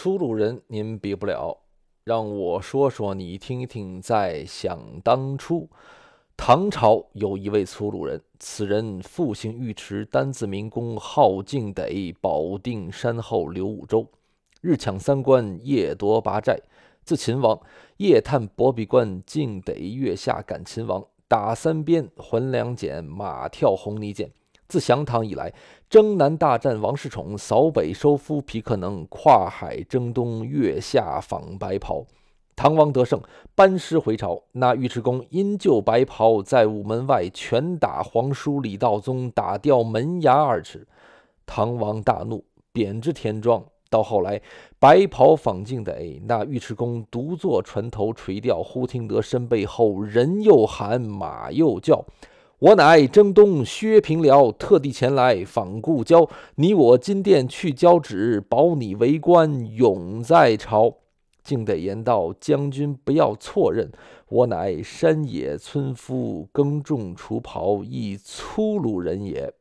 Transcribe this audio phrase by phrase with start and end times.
[0.00, 1.58] 粗鲁人您比不了，
[2.04, 4.00] 让我说说你听听。
[4.00, 5.68] 在想当初，
[6.36, 14.06] 唐朝有一位粗鲁人，此人复姓尉迟，单字明公，号敬得，保定山后刘武周，
[14.60, 16.56] 日抢三关，夜夺八寨。
[17.02, 17.60] 自秦王，
[17.96, 24.30] 夜探博比关，敬得月下赶秦王，打三鞭，还两锏，马跳红泥涧。
[24.68, 25.52] 自降唐以来，
[25.88, 32.04] 征南大战王世充，扫北收复皮克能，跨海征东，月下访白袍。
[32.54, 33.18] 唐王得胜，
[33.54, 34.42] 班师回朝。
[34.52, 40.86] 那尉迟恭因救白袍，在午门外拳打皇叔李道宗，打掉门牙二尺。
[41.46, 43.64] 唐王大怒，贬之田庄。
[43.88, 44.42] 到后来，
[44.78, 52.04] 白袍访敬得，那尉迟恭独坐船头垂钓，忽听得身背后人又喊，马又叫。
[52.60, 56.28] 我乃征东薛平辽，特地前来访故交。
[56.56, 60.96] 你我金殿去交旨，保你为官永在朝。
[61.44, 63.92] 敬得言道：“将军不要错认，
[64.28, 69.52] 我乃山野村夫，耕种锄刨，亦粗鲁人也。”